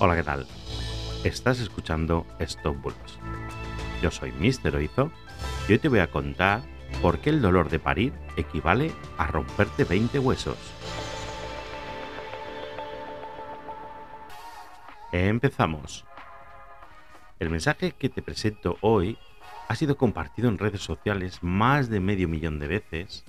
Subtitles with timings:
[0.00, 0.46] Hola, ¿qué tal?
[1.24, 3.18] Estás escuchando Stop Bulos.
[4.00, 4.76] Yo soy Mr.
[4.76, 5.10] Oizo
[5.68, 6.62] y hoy te voy a contar
[7.02, 10.56] por qué el dolor de parir equivale a romperte 20 huesos.
[15.10, 16.04] Empezamos.
[17.40, 19.18] El mensaje que te presento hoy
[19.66, 23.24] ha sido compartido en redes sociales más de medio millón de veces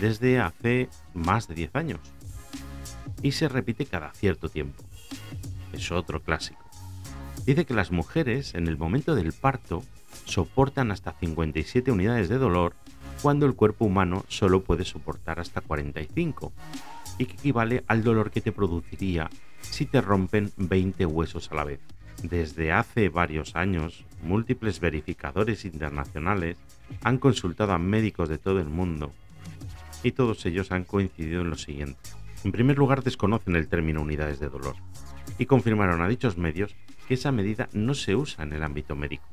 [0.00, 2.00] desde hace más de 10 años
[3.22, 4.82] y se repite cada cierto tiempo.
[5.72, 6.62] Es otro clásico.
[7.46, 9.82] Dice que las mujeres en el momento del parto
[10.26, 12.74] soportan hasta 57 unidades de dolor
[13.20, 16.52] cuando el cuerpo humano solo puede soportar hasta 45
[17.18, 19.30] y que equivale al dolor que te produciría
[19.60, 21.80] si te rompen 20 huesos a la vez.
[22.22, 26.56] Desde hace varios años, múltiples verificadores internacionales
[27.02, 29.12] han consultado a médicos de todo el mundo
[30.02, 32.21] y todos ellos han coincidido en lo siguiente.
[32.44, 34.74] En primer lugar, desconocen el término unidades de dolor
[35.38, 36.74] y confirmaron a dichos medios
[37.06, 39.24] que esa medida no se usa en el ámbito médico.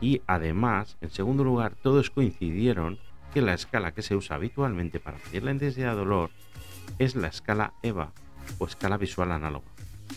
[0.00, 2.98] Y además, en segundo lugar, todos coincidieron
[3.34, 6.30] que la escala que se usa habitualmente para medir la intensidad de dolor
[6.98, 8.12] es la escala EVA
[8.58, 9.66] o escala visual análoga.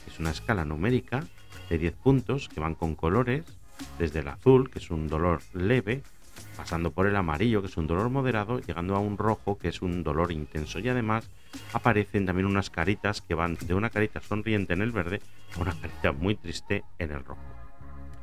[0.08, 1.26] Es una escala numérica
[1.70, 3.44] de 10 puntos que van con colores,
[4.00, 6.04] desde el azul, que es un dolor leve,
[6.62, 9.82] pasando por el amarillo, que es un dolor moderado, llegando a un rojo, que es
[9.82, 10.78] un dolor intenso.
[10.78, 11.28] Y además
[11.74, 15.22] aparecen también unas caritas que van de una carita sonriente en el verde
[15.58, 17.42] a una carita muy triste en el rojo.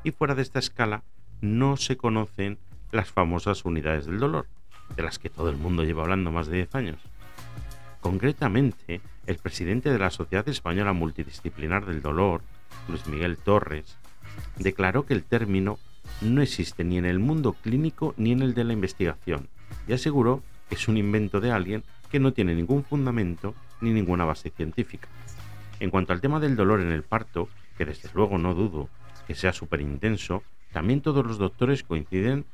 [0.05, 1.03] Y fuera de esta escala
[1.41, 2.59] no se conocen
[2.93, 4.47] las famosas unidades del dolor,
[4.95, 7.01] de las que todo el mundo lleva hablando más de 10 años.
[8.01, 12.43] Concretamente, el presidente de la Sociedad Española Multidisciplinar del Dolor,
[12.87, 13.97] Luis Miguel Torres,
[14.59, 15.81] declaró que el término
[16.21, 19.49] no existe ni en el mundo clínico ni en el de la investigación
[19.87, 24.25] y aseguró que es un invento de alguien que no tiene ningún fundamento ni ninguna
[24.25, 25.09] base científica.
[25.81, 28.89] En cuanto al tema del dolor en el parto, que desde luego no dudo
[29.27, 30.43] que sea súper intenso,
[30.73, 32.45] también todos los doctores coinciden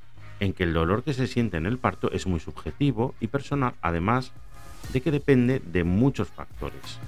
[0.40, 3.74] en que el dolor que se siente en el parto es muy subjetivo y personal,
[3.80, 4.32] además
[4.92, 6.98] de que depende de muchos factores.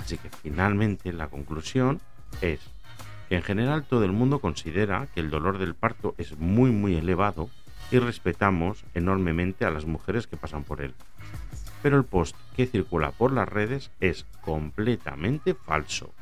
[0.00, 2.00] Así que finalmente la conclusión
[2.40, 2.60] es
[3.36, 7.48] en general todo el mundo considera que el dolor del parto es muy muy elevado
[7.90, 10.94] y respetamos enormemente a las mujeres que pasan por él.
[11.82, 16.12] Pero el post que circula por las redes es completamente falso.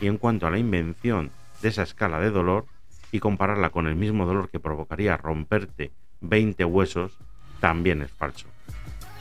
[0.00, 1.30] Y en cuanto a la invención
[1.62, 2.66] de esa escala de dolor
[3.12, 7.18] y compararla con el mismo dolor que provocaría romperte 20 huesos,
[7.60, 8.48] también es falso.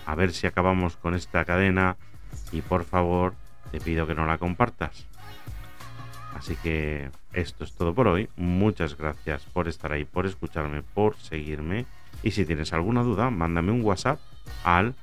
[0.05, 1.97] A ver si acabamos con esta cadena
[2.51, 3.35] y por favor
[3.71, 5.05] te pido que no la compartas.
[6.35, 8.29] Así que esto es todo por hoy.
[8.35, 11.85] Muchas gracias por estar ahí, por escucharme, por seguirme.
[12.21, 14.19] Y si tienes alguna duda, mándame un WhatsApp
[14.63, 14.95] al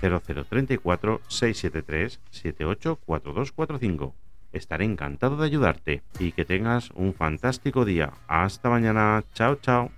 [0.00, 4.14] 0034 673 784245.
[4.52, 8.12] Estaré encantado de ayudarte y que tengas un fantástico día.
[8.26, 9.22] Hasta mañana.
[9.34, 9.90] Chao, chao.